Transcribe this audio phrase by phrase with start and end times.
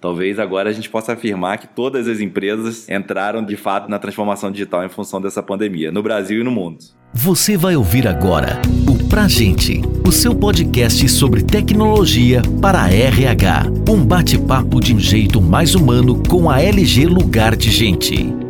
[0.00, 4.50] Talvez agora a gente possa afirmar que todas as empresas entraram de fato na transformação
[4.50, 6.78] digital em função dessa pandemia, no Brasil e no mundo.
[7.12, 13.66] Você vai ouvir agora o Pra Gente, o seu podcast sobre tecnologia para a RH.
[13.88, 18.45] Um bate-papo de um jeito mais humano com a LG Lugar de Gente.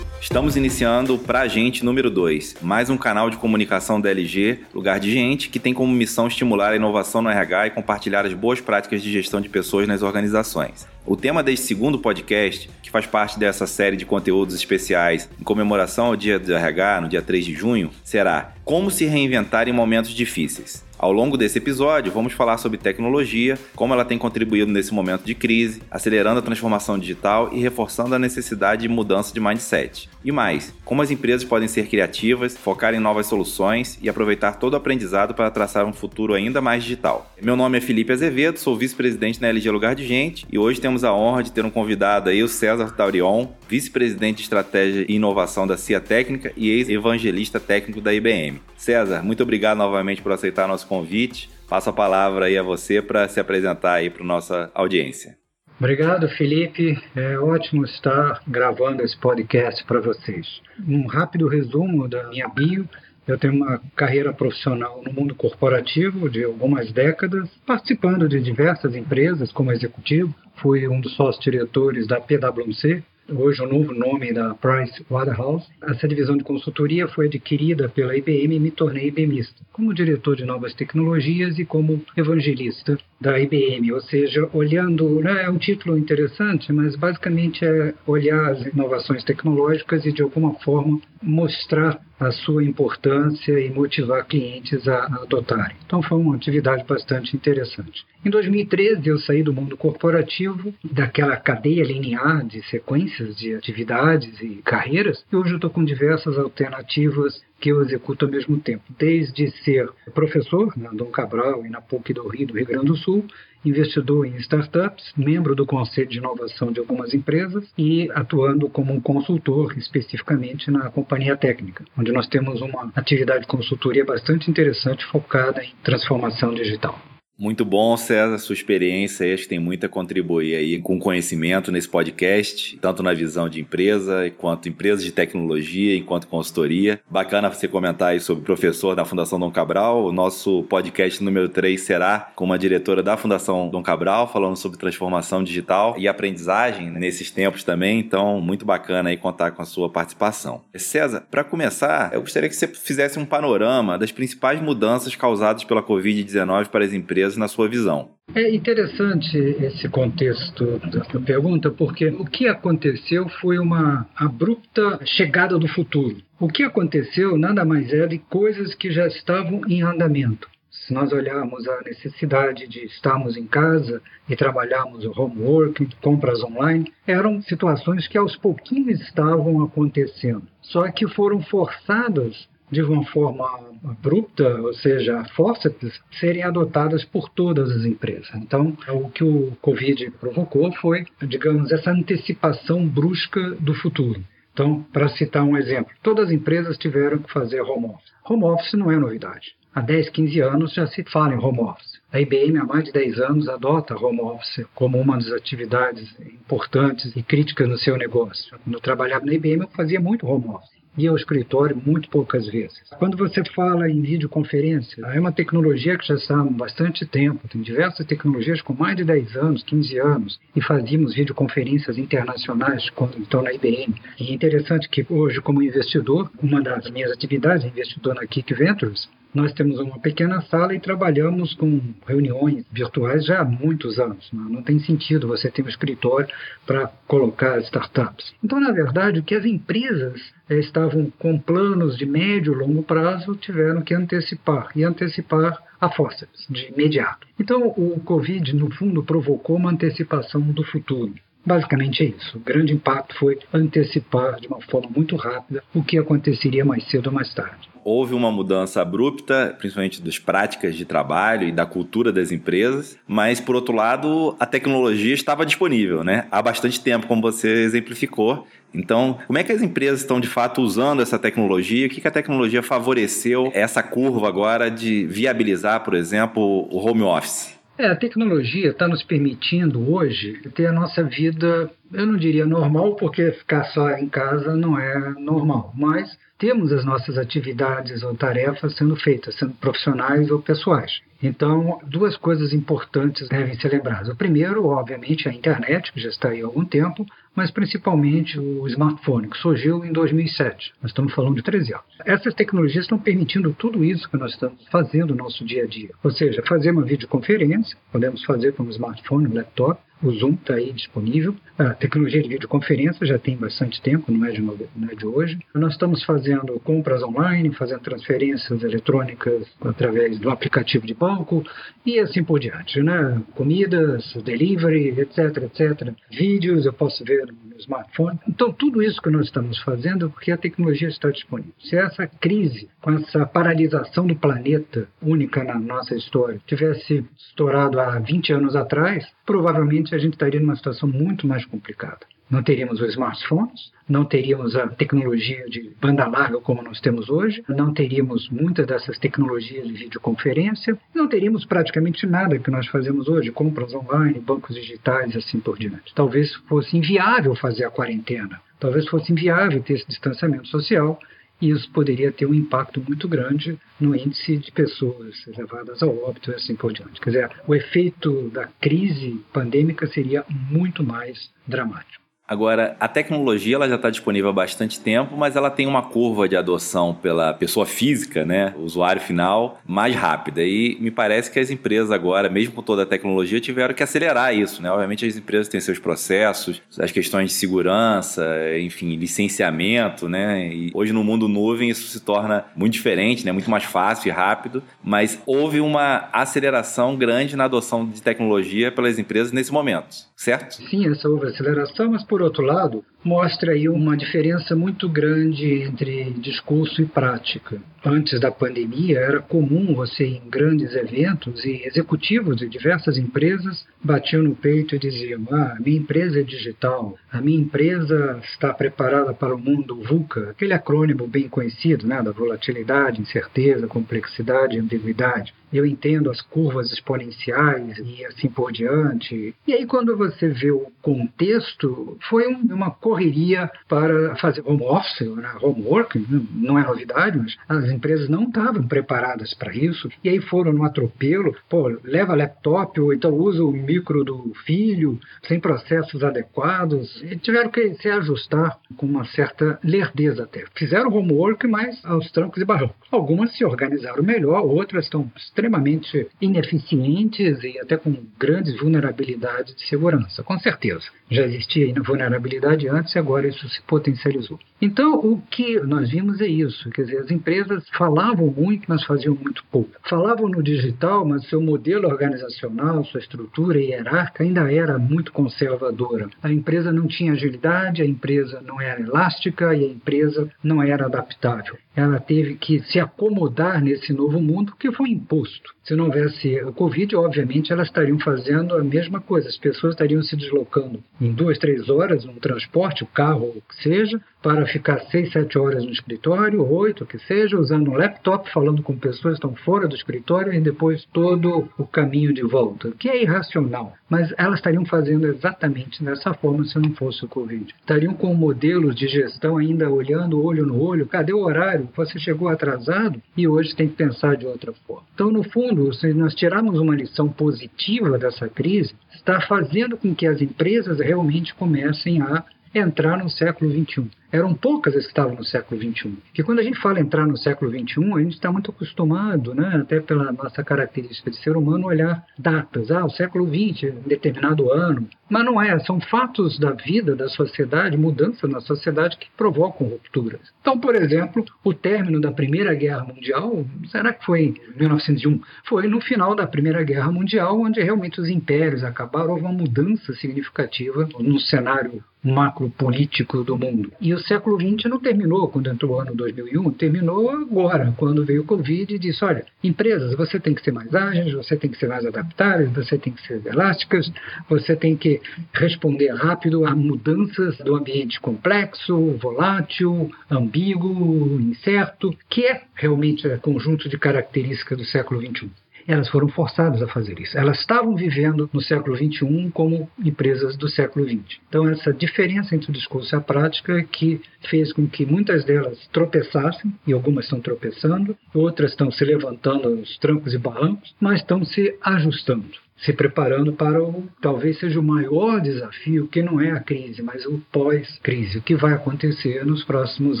[0.32, 4.98] Estamos iniciando o Pra Gente número 2, mais um canal de comunicação da LG, Lugar
[4.98, 8.58] de Gente, que tem como missão estimular a inovação no RH e compartilhar as boas
[8.58, 10.88] práticas de gestão de pessoas nas organizações.
[11.04, 16.06] O tema deste segundo podcast, que faz parte dessa série de conteúdos especiais em comemoração
[16.06, 20.12] ao Dia do RH, no dia 3 de junho, será Como se reinventar em momentos
[20.12, 20.82] difíceis.
[21.02, 25.34] Ao longo desse episódio, vamos falar sobre tecnologia, como ela tem contribuído nesse momento de
[25.34, 30.08] crise, acelerando a transformação digital e reforçando a necessidade de mudança de mindset.
[30.24, 34.74] E mais, como as empresas podem ser criativas, focar em novas soluções e aproveitar todo
[34.74, 37.28] o aprendizado para traçar um futuro ainda mais digital.
[37.42, 41.02] Meu nome é Felipe Azevedo, sou vice-presidente na LG Lugar de Gente e hoje temos
[41.02, 45.66] a honra de ter um convidado aí, o César Taurion, vice-presidente de estratégia e inovação
[45.66, 48.60] da CIA Técnica e ex-evangelista técnico da IBM.
[48.76, 51.48] César, muito obrigado novamente por aceitar nosso convite.
[51.66, 55.38] Passo a palavra aí a você para se apresentar aí para nossa audiência.
[55.78, 57.02] Obrigado, Felipe.
[57.16, 60.60] É ótimo estar gravando esse podcast para vocês.
[60.86, 62.86] Um rápido resumo da minha bio.
[63.26, 69.50] Eu tenho uma carreira profissional no mundo corporativo de algumas décadas, participando de diversas empresas
[69.50, 70.34] como executivo.
[70.56, 75.66] Fui um dos sócios diretores da PwC, hoje o novo nome da Price Waterhouse.
[75.82, 80.44] Essa divisão de consultoria foi adquirida pela IBM e me tornei IBMista, como diretor de
[80.44, 86.72] novas tecnologias e como evangelista da IBM, ou seja, olhando, né, é um título interessante,
[86.72, 93.58] mas basicamente é olhar as inovações tecnológicas e de alguma forma mostrar a sua importância
[93.58, 95.76] e motivar clientes a, adotarem.
[95.84, 98.04] Então foi uma atividade bastante interessante.
[98.24, 104.62] Em 2013 eu saí do mundo corporativo, daquela cadeia linear de sequências de atividades e
[104.64, 109.50] carreiras, e hoje eu estou com diversas alternativas que eu executo ao mesmo tempo, desde
[109.62, 113.24] ser professor na Dom Cabral e na PUC do Rio, do Rio Grande do Sul,
[113.64, 119.00] investidor em startups, membro do conselho de inovação de algumas empresas e atuando como um
[119.00, 125.62] consultor especificamente na companhia técnica, onde nós temos uma atividade de consultoria bastante interessante focada
[125.62, 126.98] em transformação digital.
[127.42, 131.88] Muito bom, César, sua experiência acho que tem muito a contribuir aí com conhecimento nesse
[131.88, 137.00] podcast, tanto na visão de empresa, quanto empresa de tecnologia, enquanto consultoria.
[137.10, 140.04] Bacana você comentar aí sobre professor da Fundação Dom Cabral.
[140.04, 144.78] O nosso podcast número 3 será com uma diretora da Fundação Dom Cabral, falando sobre
[144.78, 147.98] transformação digital e aprendizagem nesses tempos também.
[147.98, 150.62] Então, muito bacana aí contar com a sua participação.
[150.76, 155.82] César, para começar, eu gostaria que você fizesse um panorama das principais mudanças causadas pela
[155.82, 158.10] Covid-19 para as empresas na sua visão.
[158.34, 165.68] É interessante esse contexto da pergunta, porque o que aconteceu foi uma abrupta chegada do
[165.68, 166.16] futuro.
[166.40, 170.48] O que aconteceu nada mais é de coisas que já estavam em andamento.
[170.70, 176.90] Se nós olharmos a necessidade de estarmos em casa e trabalharmos o homework, compras online,
[177.06, 180.42] eram situações que aos pouquinhos estavam acontecendo.
[180.62, 183.46] Só que foram forçadas de uma forma
[183.84, 188.30] abrupta, ou seja, forceps, serem adotadas por todas as empresas.
[188.34, 194.24] Então, o que o Covid provocou foi, digamos, essa antecipação brusca do futuro.
[194.54, 198.12] Então, para citar um exemplo, todas as empresas tiveram que fazer home office.
[198.28, 199.54] Home office não é novidade.
[199.74, 202.00] Há 10, 15 anos já se fala em home office.
[202.12, 207.14] A IBM, há mais de 10 anos, adota home office como uma das atividades importantes
[207.16, 208.50] e críticas no seu negócio.
[208.62, 212.48] Quando eu trabalhava na IBM, eu fazia muito home office ia ao escritório muito poucas
[212.48, 212.80] vezes.
[212.98, 217.62] Quando você fala em videoconferência, é uma tecnologia que já está há bastante tempo, tem
[217.62, 223.42] diversas tecnologias com mais de 10 anos, 15 anos, e fazíamos videoconferências internacionais quando estou
[223.42, 223.94] na IBM.
[224.20, 229.08] E é interessante que hoje, como investidor, uma das minhas atividades, investidor na Kick Ventures,
[229.34, 234.28] nós temos uma pequena sala e trabalhamos com reuniões virtuais já há muitos anos.
[234.32, 236.28] Não, não tem sentido você ter um escritório
[236.66, 238.34] para colocar startups.
[238.44, 242.82] Então, na verdade, o que as empresas eh, estavam com planos de médio e longo
[242.82, 247.26] prazo tiveram que antecipar e antecipar a forceps de imediato.
[247.38, 251.14] Então, o Covid, no fundo, provocou uma antecipação do futuro.
[251.44, 252.36] Basicamente é isso.
[252.36, 257.08] O grande impacto foi antecipar de uma forma muito rápida o que aconteceria mais cedo
[257.08, 262.12] ou mais tarde houve uma mudança abrupta, principalmente das práticas de trabalho e da cultura
[262.12, 266.26] das empresas, mas por outro lado, a tecnologia estava disponível, né?
[266.30, 268.46] Há bastante tempo, como você exemplificou.
[268.74, 271.86] Então, como é que as empresas estão de fato usando essa tecnologia?
[271.86, 277.02] O que, que a tecnologia favoreceu essa curva agora de viabilizar, por exemplo, o home
[277.02, 277.60] office?
[277.82, 282.94] É, a tecnologia está nos permitindo hoje ter a nossa vida, eu não diria normal,
[282.94, 288.74] porque ficar só em casa não é normal, mas temos as nossas atividades ou tarefas
[288.74, 291.00] sendo feitas, sendo profissionais ou pessoais.
[291.22, 294.08] Então, duas coisas importantes devem ser lembradas.
[294.08, 298.40] O primeiro, obviamente, é a internet, que já está aí há algum tempo, mas principalmente
[298.40, 300.74] o smartphone, que surgiu em 2007.
[300.82, 301.86] Nós estamos falando de 13 anos.
[302.04, 305.90] Essas tecnologias estão permitindo tudo isso que nós estamos fazendo no nosso dia a dia.
[306.02, 310.54] Ou seja, fazer uma videoconferência, podemos fazer com o smartphone, o laptop, o Zoom está
[310.54, 311.34] aí disponível.
[311.58, 315.38] A tecnologia de videoconferência já tem bastante tempo, não é, de, não é de hoje.
[315.54, 321.44] Nós estamos fazendo compras online, fazendo transferências eletrônicas através do aplicativo de banco
[321.86, 322.82] e assim por diante.
[322.82, 323.22] Né?
[323.34, 325.94] Comidas, delivery, etc, etc.
[326.10, 328.18] Vídeos eu posso ver no smartphone.
[328.28, 331.52] Então, tudo isso que nós estamos fazendo é porque a tecnologia está disponível.
[331.60, 337.98] Se essa crise, com essa paralisação do planeta única na nossa história, tivesse estourado há
[337.98, 342.00] 20 anos atrás, provavelmente a gente estaria numa situação muito mais complicada.
[342.30, 347.44] Não teríamos os smartphones, não teríamos a tecnologia de banda larga como nós temos hoje,
[347.46, 353.30] não teríamos muitas dessas tecnologias de videoconferência, não teríamos praticamente nada que nós fazemos hoje,
[353.30, 355.94] compras online, bancos digitais assim por diante.
[355.94, 360.98] Talvez fosse inviável fazer a quarentena, talvez fosse inviável ter esse distanciamento social
[361.42, 366.30] e isso poderia ter um impacto muito grande no índice de pessoas levadas ao óbito
[366.30, 367.00] e assim por diante.
[367.00, 372.01] Quer dizer, o efeito da crise pandêmica seria muito mais dramático.
[372.32, 376.26] Agora, a tecnologia ela já está disponível há bastante tempo, mas ela tem uma curva
[376.26, 380.42] de adoção pela pessoa física, né, o usuário final, mais rápida.
[380.42, 384.34] E me parece que as empresas agora, mesmo com toda a tecnologia, tiveram que acelerar
[384.34, 384.62] isso.
[384.62, 384.70] Né?
[384.70, 388.26] Obviamente, as empresas têm seus processos, as questões de segurança,
[388.58, 390.08] enfim, licenciamento.
[390.08, 390.48] Né?
[390.48, 393.32] E hoje, no mundo nuvem, isso se torna muito diferente, né?
[393.32, 394.62] muito mais fácil e rápido.
[394.82, 400.54] Mas houve uma aceleração grande na adoção de tecnologia pelas empresas nesse momento, certo?
[400.54, 406.10] Sim, essa houve aceleração, mas por outro lado, mostra aí uma diferença muito grande entre
[406.12, 407.60] discurso e prática.
[407.84, 414.22] Antes da pandemia, era comum você, em grandes eventos, e executivos de diversas empresas batiam
[414.22, 419.34] no peito e diziam: Ah, minha empresa é digital, a minha empresa está preparada para
[419.34, 425.34] o mundo VUCA, aquele acrônimo bem conhecido, né, da volatilidade, incerteza, complexidade ambiguidade.
[425.52, 429.34] Eu entendo as curvas exponenciais e assim por diante.
[429.46, 435.32] E aí, quando você vê o contexto, foi uma correria para fazer home office, né?
[435.40, 436.04] home working,
[436.34, 440.64] não é novidade, mas as empresas não estavam preparadas para isso, e aí foram no
[440.64, 447.16] atropelo, pô, leva laptop, ou então usa o micro do filho, sem processos adequados, e
[447.16, 450.44] tiveram que se ajustar com uma certa lerdeza até.
[450.54, 452.76] Fizeram homework, mas aos trancos e barrancos.
[452.90, 460.22] Algumas se organizaram melhor, outras estão extremamente ineficientes e até com grandes vulnerabilidades de segurança,
[460.22, 460.84] com certeza.
[461.10, 464.38] Já existia vulnerabilidade antes, antes e agora isso se potencializou.
[464.60, 469.14] Então, o que nós vimos é isso, quer dizer, as empresas falavam muito, mas faziam
[469.14, 469.70] muito pouco.
[469.88, 476.08] Falavam no digital, mas seu modelo organizacional, sua estrutura hierárquica ainda era muito conservadora.
[476.22, 480.86] A empresa não tinha agilidade, a empresa não era elástica e a empresa não era
[480.86, 481.56] adaptável.
[481.74, 485.54] Ela teve que se acomodar nesse novo mundo que foi imposto.
[485.64, 489.28] Se não houvesse o Covid, obviamente elas estariam fazendo a mesma coisa.
[489.28, 493.62] As pessoas estariam se deslocando em duas, três horas no transporte, o carro, o que
[493.62, 498.30] seja, para ficar seis, sete horas no escritório, oito, o que seja, usando um laptop,
[498.30, 502.70] falando com pessoas que estão fora do escritório e depois todo o caminho de volta,
[502.78, 503.74] que é irracional.
[503.90, 507.52] Mas elas estariam fazendo exatamente dessa forma se não fosse o Covid.
[507.60, 511.68] Estariam com modelos de gestão ainda olhando olho no olho, cadê o horário?
[511.76, 514.86] Você chegou atrasado e hoje tem que pensar de outra forma.
[514.94, 520.06] Então, no fundo, se nós tirarmos uma lição positiva dessa crise, está fazendo com que
[520.06, 522.24] as empresas realmente comecem a
[522.54, 523.90] entrar no século XXI.
[524.12, 525.96] Eram poucas as que estavam no século XXI.
[526.12, 529.56] Que quando a gente fala entrar no século XXI, a gente está muito acostumado, né,
[529.56, 532.70] até pela nossa característica de ser humano, olhar datas.
[532.70, 534.86] Ah, o século XX, determinado ano.
[535.08, 540.20] Mas não é, são fatos da vida, da sociedade, mudanças na sociedade que provocam rupturas.
[540.40, 545.20] Então, por exemplo, o término da Primeira Guerra Mundial, será que foi em 1901?
[545.46, 549.92] Foi no final da Primeira Guerra Mundial, onde realmente os impérios acabaram, houve uma mudança
[549.94, 553.72] significativa no cenário macropolítico do mundo.
[553.80, 558.22] E o século XX não terminou quando entrou o ano 2001, terminou agora, quando veio
[558.22, 561.58] o Covid e disse, olha, empresas, você tem que ser mais ágeis, você tem que
[561.58, 563.92] ser mais adaptáveis, você tem que ser elásticas,
[564.28, 565.00] você tem que
[565.32, 573.68] responder rápido a mudanças do ambiente complexo, volátil, ambíguo, incerto, que é realmente o conjunto
[573.68, 575.30] de características do século XXI
[575.66, 577.16] elas foram forçadas a fazer isso.
[577.16, 581.20] Elas estavam vivendo no século XXI como empresas do século XX.
[581.28, 585.24] Então, essa diferença entre o discurso e a prática é que fez com que muitas
[585.24, 591.00] delas tropeçassem, e algumas estão tropeçando, outras estão se levantando aos trancos e barrancos, mas
[591.00, 596.30] estão se ajustando se preparando para o talvez seja o maior desafio, que não é
[596.30, 600.00] a crise, mas o pós-crise, o que vai acontecer nos próximos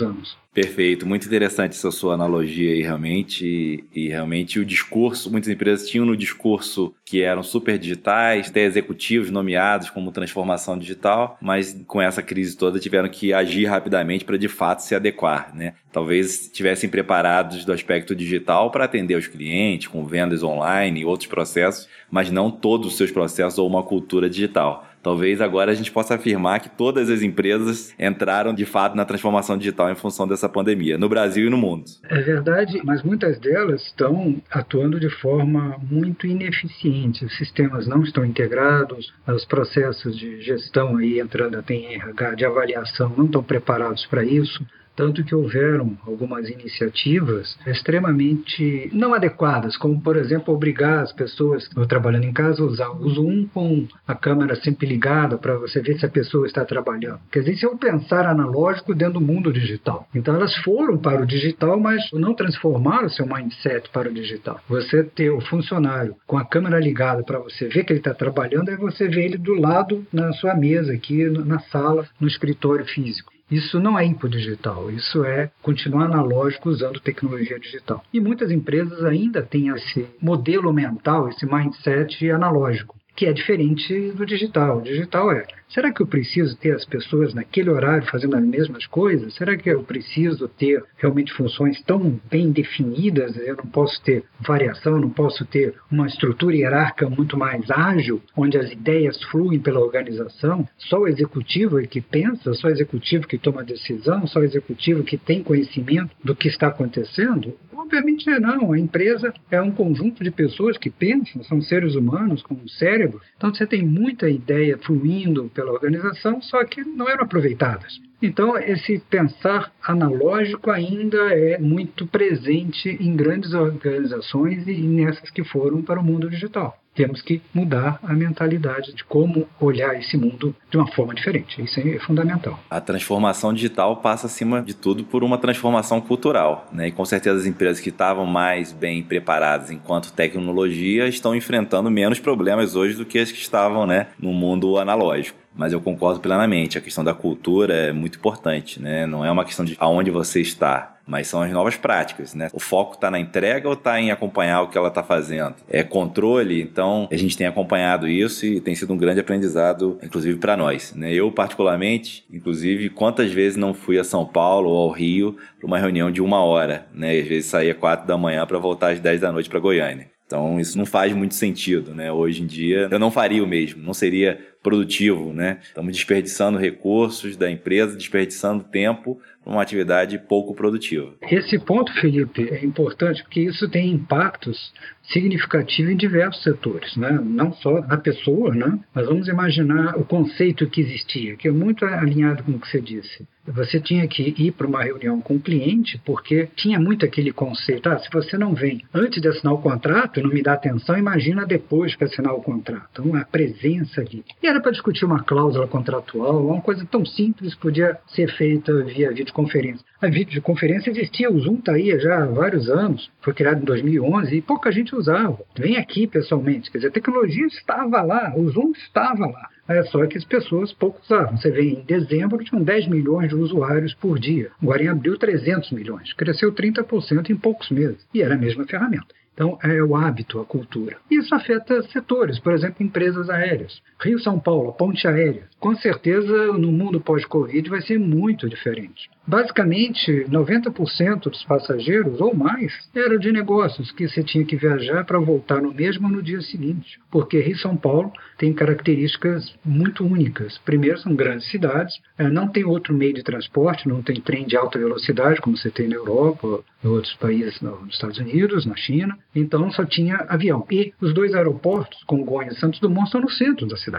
[0.00, 0.36] anos.
[0.54, 3.46] Perfeito, muito interessante essa sua analogia aí, realmente.
[3.46, 8.62] E, e, realmente o discurso, muitas empresas tinham no discurso que eram super digitais, até
[8.62, 14.36] executivos nomeados como transformação digital, mas com essa crise toda tiveram que agir rapidamente para
[14.36, 15.72] de fato se adequar, né?
[15.90, 21.30] Talvez estivessem preparados do aspecto digital para atender os clientes, com vendas online e outros
[21.30, 24.91] processos, mas não todos os seus processos ou uma cultura digital.
[25.02, 29.58] Talvez agora a gente possa afirmar que todas as empresas entraram de fato na transformação
[29.58, 31.84] digital em função dessa pandemia, no Brasil e no mundo.
[32.08, 37.24] É verdade, mas muitas delas estão atuando de forma muito ineficiente.
[37.24, 42.44] Os sistemas não estão integrados, os processos de gestão aí entrando até em RH de
[42.44, 44.64] avaliação não estão preparados para isso.
[44.94, 52.24] Tanto que houveram algumas iniciativas extremamente não adequadas, como, por exemplo, obrigar as pessoas trabalhando
[52.24, 56.06] em casa a usar o Zoom com a câmera sempre ligada para você ver se
[56.06, 57.20] a pessoa está trabalhando.
[57.30, 60.06] Quer dizer, é um pensar analógico dentro do mundo digital.
[60.14, 64.60] Então, elas foram para o digital, mas não transformaram o seu mindset para o digital.
[64.68, 68.70] Você ter o funcionário com a câmera ligada para você ver que ele está trabalhando,
[68.70, 73.31] é você ver ele do lado na sua mesa, aqui na sala, no escritório físico.
[73.52, 78.02] Isso não é o digital, isso é continuar analógico usando tecnologia digital.
[78.10, 84.24] E muitas empresas ainda têm esse modelo mental, esse mindset analógico que é diferente do
[84.24, 84.78] digital.
[84.78, 88.86] O digital é: será que eu preciso ter as pessoas naquele horário fazendo as mesmas
[88.86, 89.34] coisas?
[89.34, 93.36] Será que eu preciso ter realmente funções tão bem definidas?
[93.36, 98.58] Eu não posso ter variação, não posso ter uma estrutura hierárquica muito mais ágil, onde
[98.58, 100.66] as ideias fluem pela organização?
[100.76, 105.04] Só o executivo é que pensa, só o executivo que toma decisão, só o executivo
[105.04, 107.54] que tem conhecimento do que está acontecendo?
[107.92, 108.72] Obviamente não.
[108.72, 113.20] A empresa é um conjunto de pessoas que pensam, são seres humanos com um cérebro.
[113.36, 118.00] Então você tem muita ideia fluindo pela organização, só que não eram aproveitadas.
[118.22, 125.82] Então, esse pensar analógico ainda é muito presente em grandes organizações e nessas que foram
[125.82, 126.81] para o mundo digital.
[126.94, 131.62] Temos que mudar a mentalidade de como olhar esse mundo de uma forma diferente.
[131.62, 132.58] Isso é fundamental.
[132.70, 136.68] A transformação digital passa, acima de tudo, por uma transformação cultural.
[136.72, 136.88] Né?
[136.88, 142.18] E com certeza as empresas que estavam mais bem preparadas enquanto tecnologia estão enfrentando menos
[142.18, 146.78] problemas hoje do que as que estavam né, no mundo analógico mas eu concordo plenamente.
[146.78, 149.06] A questão da cultura é muito importante, né?
[149.06, 152.48] Não é uma questão de aonde você está, mas são as novas práticas, né?
[152.52, 155.54] O foco está na entrega ou está em acompanhar o que ela está fazendo?
[155.68, 160.38] É controle, então a gente tem acompanhado isso e tem sido um grande aprendizado, inclusive
[160.38, 161.12] para nós, né?
[161.12, 165.78] Eu particularmente, inclusive, quantas vezes não fui a São Paulo ou ao Rio para uma
[165.78, 167.18] reunião de uma hora, né?
[167.18, 170.10] Às vezes saía quatro da manhã para voltar às dez da noite para Goiânia.
[170.26, 172.10] Então isso não faz muito sentido, né?
[172.10, 175.58] Hoje em dia eu não faria o mesmo, não seria produtivo, né?
[175.62, 181.14] Estamos desperdiçando recursos da empresa, desperdiçando tempo para uma atividade pouco produtiva.
[181.22, 184.72] Esse ponto, Felipe, é importante porque isso tem impactos
[185.12, 187.10] significativos em diversos setores, né?
[187.22, 188.78] não só na pessoa, né?
[188.94, 192.80] mas vamos imaginar o conceito que existia, que é muito alinhado com o que você
[192.80, 193.26] disse.
[193.44, 197.88] Você tinha que ir para uma reunião com o cliente porque tinha muito aquele conceito:
[197.88, 201.44] ah, se você não vem antes de assinar o contrato não me dá atenção, imagina
[201.44, 202.88] depois para assinar o contrato.
[202.92, 204.24] Então, a presença ali.
[204.40, 209.10] E era para discutir uma cláusula contratual, uma coisa tão simples podia ser feita via
[209.10, 209.84] videoconferência.
[210.00, 214.36] A videoconferência existia, o Zoom está aí já há vários anos, foi criado em 2011
[214.36, 215.38] e pouca gente usava.
[215.56, 219.48] Vem aqui pessoalmente, quer dizer, a tecnologia estava lá, o Zoom estava lá.
[219.68, 221.38] É só que as pessoas pouco usavam.
[221.38, 224.50] Você vê, em dezembro tinham 10 milhões de usuários por dia.
[224.60, 226.12] Agora em abril, 300 milhões.
[226.12, 228.04] Cresceu 30% em poucos meses.
[228.12, 229.14] E era a mesma ferramenta.
[229.34, 230.98] Então, é o hábito, a cultura.
[231.10, 233.80] Isso afeta setores, por exemplo, empresas aéreas.
[234.02, 235.44] Rio-São Paulo, ponte aérea.
[235.60, 239.08] Com certeza, no mundo pós-Covid vai ser muito diferente.
[239.24, 245.20] Basicamente, 90% dos passageiros ou mais eram de negócios que você tinha que viajar para
[245.20, 250.58] voltar no mesmo no dia seguinte, porque Rio e São Paulo tem características muito únicas.
[250.58, 254.56] Primeiro, são grandes cidades, eh, não tem outro meio de transporte, não tem trem de
[254.56, 259.16] alta velocidade como você tem na Europa, em outros países, nos Estados Unidos, na China,
[259.32, 260.66] então só tinha avião.
[260.68, 263.91] E os dois aeroportos, Congonhas e Santos Dumont, estão no centro da cidade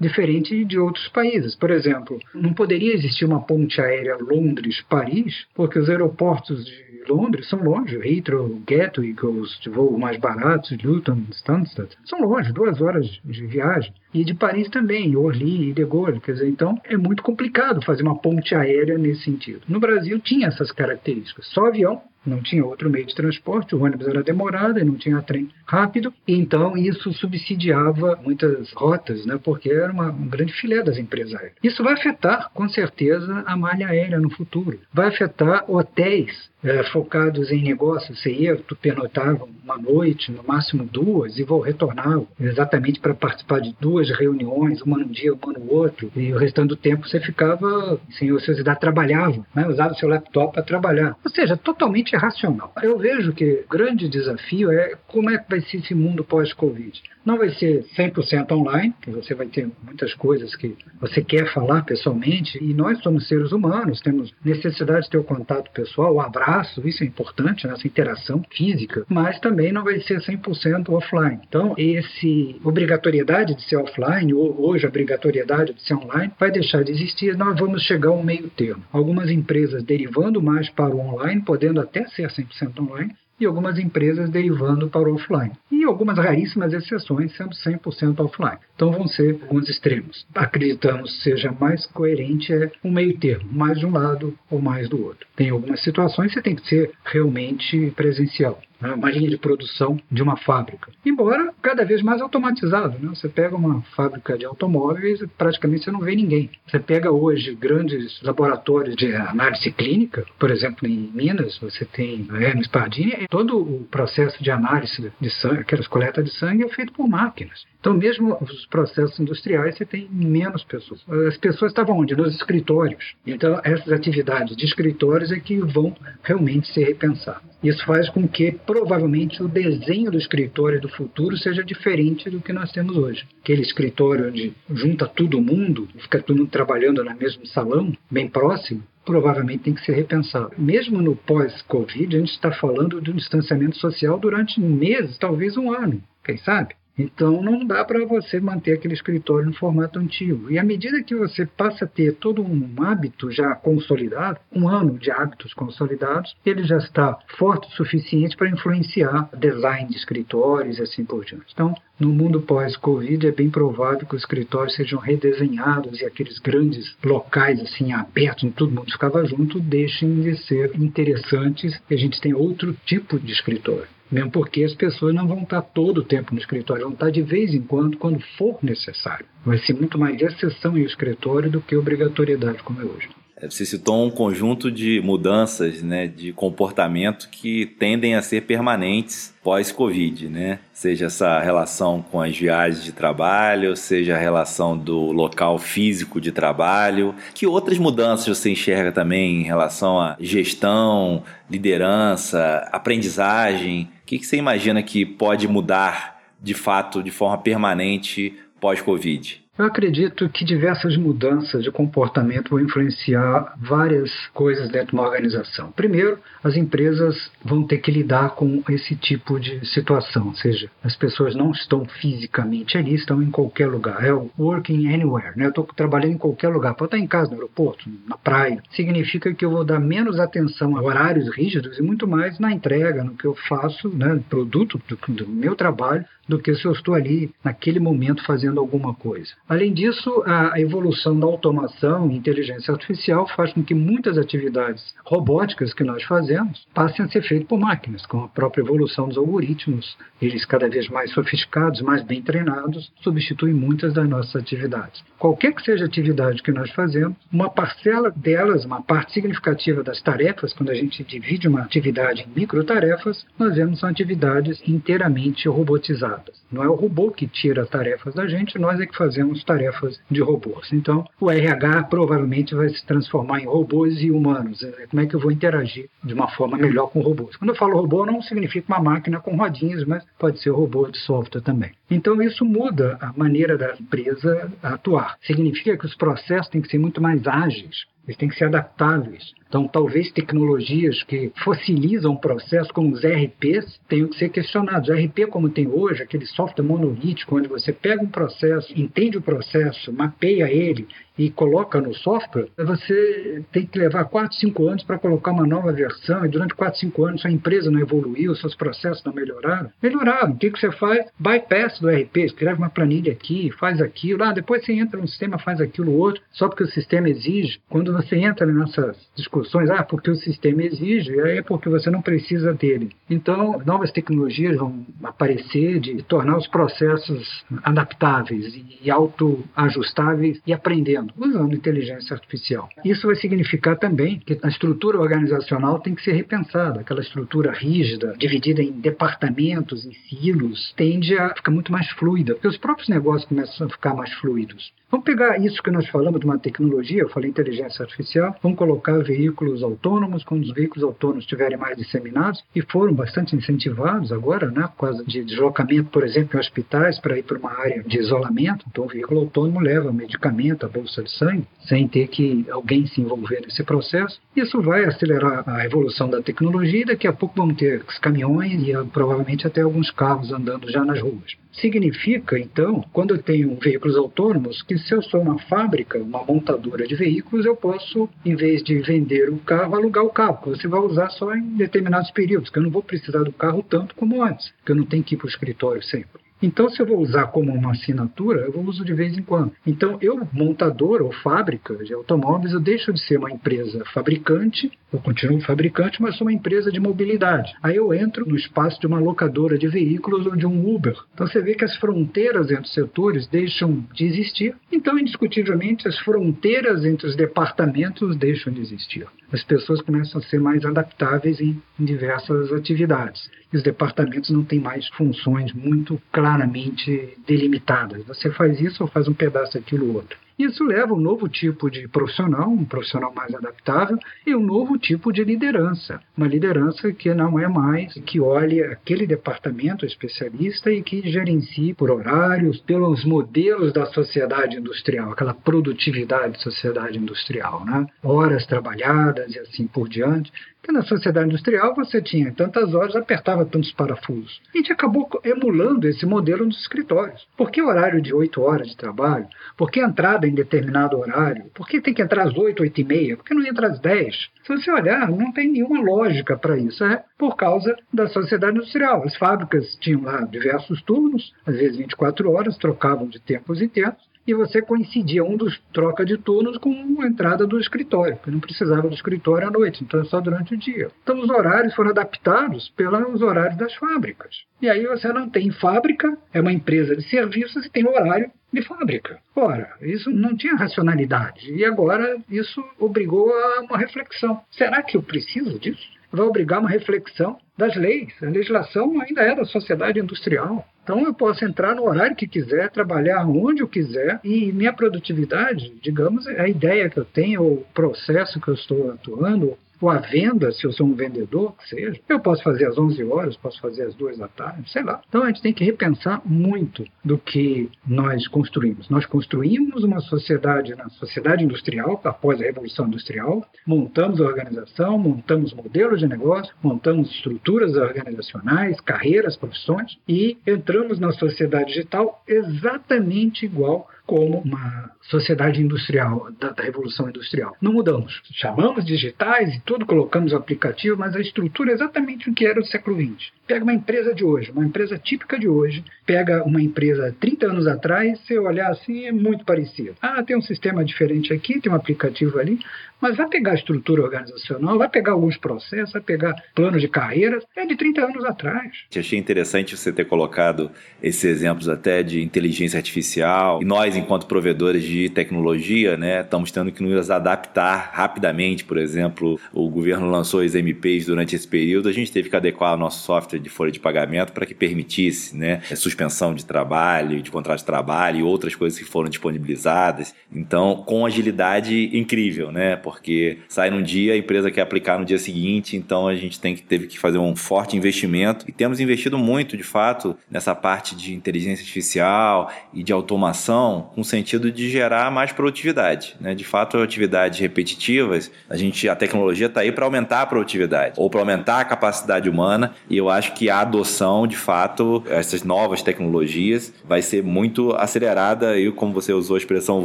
[0.00, 1.54] diferente de outros países.
[1.54, 7.62] Por exemplo, não poderia existir uma ponte aérea Londres-Paris, porque os aeroportos de Londres são
[7.62, 7.96] longe.
[7.96, 13.92] Heathrow, Gatwick, os de voo mais baratos, Luton, Stansted, são longe, duas horas de viagem.
[14.12, 16.20] E de Paris também, Orly e De Gaulle.
[16.20, 19.62] Quer dizer, então é muito complicado fazer uma ponte aérea nesse sentido.
[19.68, 21.46] No Brasil tinha essas características.
[21.48, 25.20] Só avião, não tinha outro meio de transporte, o ônibus era demorado e não tinha
[25.22, 30.98] trem rápido, então isso subsidiava muitas rotas, né, porque era uma, um grande filé das
[30.98, 31.56] empresas aéreas.
[31.62, 34.78] Isso vai afetar, com certeza, a malha aérea no futuro.
[34.92, 38.20] Vai afetar hotéis é, focados em negócios.
[38.20, 43.60] Você ia, tu pernoitava uma noite, no máximo duas, e vou retornava exatamente para participar
[43.60, 47.20] de duas reuniões, uma num dia, uma no outro, e o restante do tempo você
[47.20, 51.16] ficava sem ociosidade, trabalhava, né, usava o seu laptop para trabalhar.
[51.24, 52.72] Ou seja, totalmente irracional.
[52.82, 57.02] Eu vejo que o grande desafio é como é que vai ser esse mundo pós-Covid.
[57.24, 62.62] Não vai ser 100% online, você vai ter muitas coisas que você quer falar pessoalmente,
[62.62, 67.02] e nós somos seres humanos, temos necessidade de ter o contato pessoal, o abraço, isso
[67.02, 71.40] é importante, essa interação física, mas também não vai ser 100% offline.
[71.48, 76.84] Então, esse obrigatoriedade de ser offline, ou hoje a obrigatoriedade de ser online, vai deixar
[76.84, 78.84] de existir, nós vamos chegar a um meio termo.
[78.92, 84.30] Algumas empresas derivando mais para o online, podendo até ser 100% online, e algumas empresas
[84.30, 85.52] derivando para o offline.
[85.70, 88.58] E algumas raríssimas exceções sendo 100% offline.
[88.74, 90.26] Então vão ser alguns extremos.
[90.34, 95.02] Acreditamos seja mais coerente é um meio termo, mais de um lado ou mais do
[95.04, 95.26] outro.
[95.36, 99.98] Tem algumas situações que você tem que ser realmente presencial né, uma linha de produção
[100.10, 100.92] de uma fábrica.
[101.04, 102.98] Embora cada vez mais automatizado.
[102.98, 103.08] Né?
[103.14, 106.50] Você pega uma fábrica de automóveis e praticamente você não vê ninguém.
[106.66, 112.68] Você pega hoje grandes laboratórios de análise clínica, por exemplo, em Minas, você tem Hermes
[112.68, 117.08] Pardini, todo o processo de análise de sangue, aquelas coletas de sangue, é feito por
[117.08, 117.64] máquinas.
[117.80, 121.04] Então, mesmo os processos industriais, você tem menos pessoas.
[121.28, 122.16] As pessoas estavam onde?
[122.16, 123.14] Nos escritórios.
[123.26, 127.42] Então, essas atividades de escritórios é que vão realmente ser repensadas.
[127.62, 132.52] Isso faz com que, provavelmente, o desenho do escritório do futuro seja diferente do que
[132.52, 133.24] nós temos hoje.
[133.40, 138.82] Aquele escritório onde junta todo mundo, fica todo mundo trabalhando no mesmo salão, bem próximo,
[139.04, 140.50] provavelmente tem que ser repensado.
[140.58, 145.72] Mesmo no pós-Covid, a gente está falando de um distanciamento social durante meses, talvez um
[145.72, 146.74] ano, quem sabe?
[146.98, 150.50] Então não dá para você manter aquele escritório no formato antigo.
[150.50, 154.98] E à medida que você passa a ter todo um hábito já consolidado, um ano
[154.98, 160.82] de hábitos consolidados, ele já está forte o suficiente para influenciar design de escritórios e
[160.82, 161.52] assim por diante.
[161.52, 166.96] Então, no mundo pós-Covid, é bem provável que os escritórios sejam redesenhados e aqueles grandes
[167.04, 172.20] locais assim abertos, onde todo mundo ficava junto, deixem de ser interessantes e a gente
[172.20, 173.86] tem outro tipo de escritório.
[174.14, 177.20] Mesmo porque as pessoas não vão estar todo o tempo no escritório, vão estar de
[177.20, 179.26] vez em quando, quando for necessário.
[179.44, 183.08] Vai ser muito mais exceção em escritório do que obrigatoriedade, como é hoje.
[183.36, 189.34] É, você citou um conjunto de mudanças né, de comportamento que tendem a ser permanentes
[189.42, 190.60] pós-Covid, né?
[190.72, 196.30] Seja essa relação com as viagens de trabalho, seja a relação do local físico de
[196.30, 197.16] trabalho.
[197.34, 203.88] Que outras mudanças você enxerga também em relação à gestão, liderança, aprendizagem?
[204.04, 209.43] O que você imagina que pode mudar de fato, de forma permanente pós-Covid?
[209.56, 215.70] Eu acredito que diversas mudanças de comportamento vão influenciar várias coisas dentro de uma organização.
[215.70, 220.96] Primeiro, as empresas vão ter que lidar com esse tipo de situação, ou seja, as
[220.96, 224.04] pessoas não estão fisicamente ali, estão em qualquer lugar.
[224.04, 225.44] É o working anywhere, né?
[225.44, 228.60] Eu estou trabalhando em qualquer lugar, pode estar em casa, no aeroporto, na praia.
[228.72, 233.04] Significa que eu vou dar menos atenção a horários rígidos e muito mais na entrega,
[233.04, 236.94] no que eu faço, né, produto do, do meu trabalho, do que se eu estou
[236.94, 239.32] ali naquele momento fazendo alguma coisa.
[239.48, 245.72] Além disso, a evolução da automação e inteligência artificial faz com que muitas atividades robóticas
[245.72, 249.96] que nós fazemos passem a ser feitas por máquinas, com a própria evolução dos algoritmos,
[250.20, 255.04] eles cada vez mais sofisticados, mais bem treinados, substituem muitas das nossas atividades.
[255.18, 260.00] Qualquer que seja a atividade que nós fazemos, uma parcela delas, uma parte significativa das
[260.00, 266.13] tarefas, quando a gente divide uma atividade em microtarefas, nós vemos são atividades inteiramente robotizadas.
[266.50, 270.20] Não é o robô que tira tarefas da gente, nós é que fazemos tarefas de
[270.20, 270.72] robôs.
[270.72, 274.62] Então, o RH provavelmente vai se transformar em robôs e humanos.
[274.62, 277.36] É, como é que eu vou interagir de uma forma melhor com robôs?
[277.36, 280.98] Quando eu falo robô, não significa uma máquina com rodinhas, mas pode ser robô de
[280.98, 281.72] software também.
[281.90, 285.16] Então, isso muda a maneira da empresa atuar.
[285.22, 289.32] Significa que os processos têm que ser muito mais ágeis, eles têm que ser adaptáveis.
[289.54, 294.88] Então, talvez tecnologias que fossilizam o processo, como os RPs, tenham que ser questionados.
[294.88, 299.22] O RP, como tem hoje, aquele software monolítico, onde você pega um processo, entende o
[299.22, 304.98] processo, mapeia ele e coloca no software, você tem que levar 4, 5 anos para
[304.98, 309.04] colocar uma nova versão, e durante 4, 5 anos sua empresa não evoluiu, seus processos
[309.04, 309.70] não melhoraram.
[309.80, 310.32] Melhoraram.
[310.32, 311.06] O que, que você faz?
[311.16, 315.38] Bypass do RP, escreve uma planilha aqui, faz aquilo, ah, depois você entra no sistema,
[315.38, 317.60] faz aquilo outro, só porque o sistema exige.
[317.68, 322.52] Quando você entra nessas discussões, ah, porque o sistema exige, é porque você não precisa
[322.52, 322.90] dele.
[323.08, 331.54] Então, novas tecnologias vão aparecer de tornar os processos adaptáveis e autoajustáveis e aprendendo, usando
[331.54, 332.68] inteligência artificial.
[332.84, 336.80] Isso vai significar também que a estrutura organizacional tem que ser repensada.
[336.80, 342.48] Aquela estrutura rígida, dividida em departamentos, em silos, tende a ficar muito mais fluida, porque
[342.48, 344.72] os próprios negócios começam a ficar mais fluidos.
[344.90, 348.96] Vamos pegar isso que nós falamos de uma tecnologia, eu falei inteligência artificial, vamos colocar
[349.02, 349.23] veículos
[349.62, 354.86] autônomos, quando os veículos autônomos estiverem mais disseminados, e foram bastante incentivados agora, né, por
[354.86, 358.64] causa de deslocamento, por exemplo, em hospitais, para ir para uma área de isolamento.
[358.68, 363.00] Então, o veículo autônomo leva medicamento, a bolsa de sangue, sem ter que alguém se
[363.00, 364.20] envolver nesse processo.
[364.36, 368.72] Isso vai acelerar a evolução da tecnologia e daqui a pouco vamos ter caminhões e
[368.92, 371.43] provavelmente até alguns carros andando já nas ruas.
[371.54, 376.86] Significa, então, quando eu tenho veículos autônomos, que se eu sou uma fábrica, uma montadora
[376.86, 380.66] de veículos, eu posso, em vez de vender o carro, alugar o carro, que você
[380.66, 384.22] vai usar só em determinados períodos, que eu não vou precisar do carro tanto como
[384.22, 386.23] antes, que eu não tenho que ir para o escritório sempre.
[386.42, 389.52] Então, se eu vou usar como uma assinatura, eu vou uso de vez em quando.
[389.66, 394.98] Então, eu, montador ou fábrica de automóveis, eu deixo de ser uma empresa fabricante, eu
[394.98, 397.54] continuo fabricante, mas sou uma empresa de mobilidade.
[397.62, 400.96] Aí eu entro no espaço de uma locadora de veículos ou de um Uber.
[401.14, 404.54] Então, você vê que as fronteiras entre os setores deixam de existir.
[404.70, 409.06] Então, indiscutivelmente, as fronteiras entre os departamentos deixam de existir.
[409.34, 414.88] As pessoas começam a ser mais adaptáveis em diversas atividades os departamentos não têm mais
[414.88, 418.04] funções muito claramente delimitadas.
[418.06, 420.18] Você faz isso ou faz um pedaço daquilo outro.
[420.38, 424.76] Isso leva a um novo tipo de profissional, um profissional mais adaptável, e um novo
[424.76, 426.00] tipo de liderança.
[426.16, 431.90] Uma liderança que não é mais que olhe aquele departamento especialista e que gerencie por
[431.90, 437.86] horários, pelos modelos da sociedade industrial, aquela produtividade da sociedade industrial, né?
[438.02, 440.32] horas trabalhadas e assim por diante.
[440.64, 444.40] Porque na sociedade industrial você tinha tantas horas, apertava tantos parafusos.
[444.54, 447.28] A gente acabou emulando esse modelo nos escritórios.
[447.36, 449.26] Por que horário de 8 horas de trabalho?
[449.58, 451.50] Por que entrada em determinado horário?
[451.54, 453.14] Por que tem que entrar às 8, 8 e meia?
[453.14, 454.14] Por que não entra às 10?
[454.42, 456.82] Se você olhar, não tem nenhuma lógica para isso.
[456.82, 459.04] É por causa da sociedade industrial.
[459.04, 464.02] As fábricas tinham lá diversos turnos, às vezes 24 horas, trocavam de tempos em tempos
[464.26, 468.40] e você coincidia um dos troca de turnos com a entrada do escritório, porque não
[468.40, 470.90] precisava do escritório à noite, então é só durante o dia.
[471.02, 474.44] Então os horários foram adaptados pelos horários das fábricas.
[474.60, 478.62] E aí você não tem fábrica, é uma empresa de serviços e tem horário de
[478.62, 479.18] fábrica.
[479.34, 481.52] Ora, isso não tinha racionalidade.
[481.52, 484.40] E agora isso obrigou a uma reflexão.
[484.50, 485.93] Será que eu preciso disso?
[486.14, 488.12] Vai obrigar uma reflexão das leis.
[488.22, 490.66] A legislação ainda é da sociedade industrial.
[490.82, 495.72] Então eu posso entrar no horário que quiser, trabalhar onde eu quiser e minha produtividade,
[495.82, 500.50] digamos, a ideia que eu tenho, o processo que eu estou atuando, ou a venda,
[500.50, 503.82] se eu sou um vendedor, que seja, eu posso fazer às 11 horas, posso fazer
[503.82, 505.02] às 2 da tarde, sei lá.
[505.06, 508.88] Então a gente tem que repensar muito do que nós construímos.
[508.88, 515.52] Nós construímos uma sociedade, na sociedade industrial, após a Revolução Industrial, montamos a organização, montamos
[515.52, 523.86] modelos de negócio, montamos estruturas organizacionais, carreiras, profissões e entramos na sociedade digital exatamente igual
[524.06, 527.56] como uma sociedade industrial, da, da, revolução industrial.
[527.60, 528.22] Não mudamos.
[528.32, 532.60] Chamamos digitais e tudo, colocamos o aplicativo, mas a estrutura é exatamente o que era
[532.60, 533.32] o século XX.
[533.46, 537.66] Pega uma empresa de hoje, uma empresa típica de hoje, pega uma empresa 30 anos
[537.66, 539.94] atrás, você olhar assim, é muito parecido.
[540.00, 542.58] Ah, tem um sistema diferente aqui, tem um aplicativo ali,
[543.04, 547.38] mas vai pegar a estrutura organizacional, vai pegar alguns processos, vai pegar planos de carreira,
[547.54, 548.72] é de 30 anos atrás.
[548.94, 550.70] Eu achei interessante você ter colocado
[551.02, 553.60] esses exemplos até de inteligência artificial.
[553.60, 558.64] E nós, enquanto provedores de tecnologia, né, estamos tendo que nos adaptar rapidamente.
[558.64, 562.74] Por exemplo, o governo lançou as MPs durante esse período, a gente teve que adequar
[562.74, 567.30] o nosso software de folha de pagamento para que permitisse né, suspensão de trabalho, de
[567.30, 570.14] contrato de trabalho e outras coisas que foram disponibilizadas.
[570.32, 572.76] Então, com agilidade incrível, né?
[572.76, 576.54] porque sai num dia, a empresa quer aplicar no dia seguinte, então a gente tem
[576.54, 580.94] que, teve que fazer um forte investimento e temos investido muito, de fato, nessa parte
[580.94, 586.16] de inteligência artificial e de automação, com o sentido de gerar mais produtividade.
[586.20, 586.34] Né?
[586.34, 591.10] De fato, atividades repetitivas, a gente, a tecnologia está aí para aumentar a produtividade ou
[591.10, 595.82] para aumentar a capacidade humana e eu acho que a adoção, de fato, essas novas
[595.82, 599.84] tecnologias vai ser muito acelerada e como você usou a expressão